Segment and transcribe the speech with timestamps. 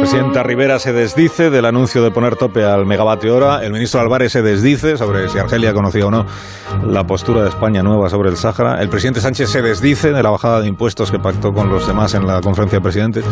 [0.00, 3.64] vicepresidenta Rivera se desdice del anuncio de poner tope al megavatio hora.
[3.64, 6.24] El ministro Álvarez se desdice sobre si Argelia conocía o no
[6.86, 8.80] la postura de España nueva sobre el Sáhara.
[8.80, 12.14] El presidente Sánchez se desdice de la bajada de impuestos que pactó con los demás
[12.14, 13.24] en la conferencia de presidentes.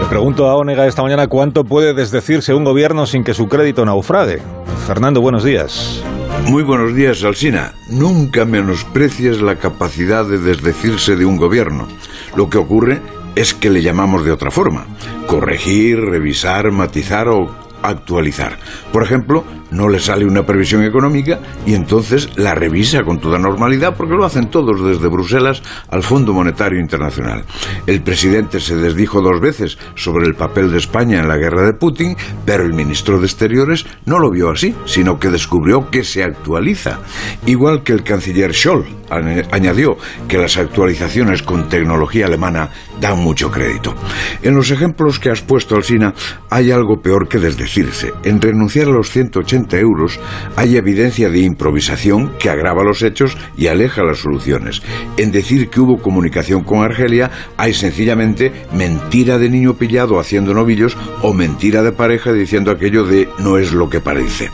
[0.00, 3.84] Le pregunto a Onega esta mañana cuánto puede desdecirse un gobierno sin que su crédito
[3.84, 4.40] naufrague.
[4.86, 6.02] Fernando, buenos días.
[6.46, 7.74] Muy buenos días, Alsina.
[7.90, 11.88] Nunca menosprecies la capacidad de desdecirse de un gobierno.
[12.36, 13.02] Lo que ocurre
[13.38, 14.84] es que le llamamos de otra forma.
[15.28, 17.48] Corregir, revisar, matizar o
[17.82, 18.58] actualizar.
[18.92, 23.94] Por ejemplo, no le sale una previsión económica y entonces la revisa con toda normalidad
[23.96, 27.44] porque lo hacen todos desde Bruselas al Fondo Monetario Internacional.
[27.86, 31.74] El presidente se desdijo dos veces sobre el papel de España en la guerra de
[31.74, 36.24] Putin, pero el ministro de Exteriores no lo vio así, sino que descubrió que se
[36.24, 36.98] actualiza.
[37.46, 39.96] Igual que el canciller Scholl añadió
[40.26, 42.70] que las actualizaciones con tecnología alemana
[43.00, 43.94] dan mucho crédito.
[44.42, 46.14] En los ejemplos que has puesto, Alsina,
[46.50, 48.12] hay algo peor que desdecirse.
[48.24, 50.18] En renunciar a los 180 euros,
[50.56, 54.82] hay evidencia de improvisación que agrava los hechos y aleja las soluciones.
[55.16, 60.96] En decir que hubo comunicación con Argelia, hay sencillamente mentira de niño pillado haciendo novillos
[61.22, 64.50] o mentira de pareja diciendo aquello de no es lo que parece.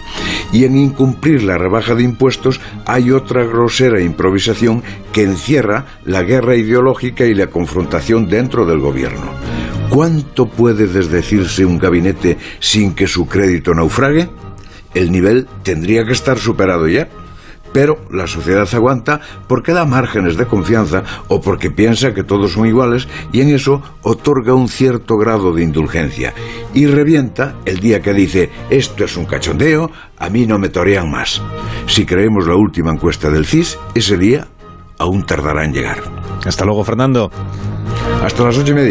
[0.53, 6.57] Y en incumplir la rebaja de impuestos hay otra grosera improvisación que encierra la guerra
[6.57, 9.33] ideológica y la confrontación dentro del gobierno.
[9.89, 14.29] ¿Cuánto puede desdecirse un gabinete sin que su crédito naufrague?
[14.95, 17.09] el nivel tendría que estar superado ya.
[17.73, 22.67] Pero la sociedad aguanta porque da márgenes de confianza o porque piensa que todos son
[22.69, 26.35] iguales y en eso otorga un cierto grado de indulgencia.
[26.73, 31.11] Y revienta el día que dice esto es un cachondeo, a mí no me torean
[31.11, 31.43] más.
[31.89, 34.47] Si creemos la última encuesta del CIS, ese día
[34.97, 35.99] aún tardará en llegar.
[36.47, 37.33] Hasta luego, Fernando.
[38.23, 38.83] Hasta las ocho y media.